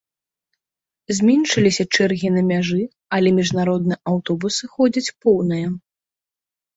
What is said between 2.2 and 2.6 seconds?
на